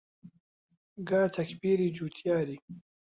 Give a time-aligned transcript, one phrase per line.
[1.07, 2.57] گا تەکبیری جووتیاری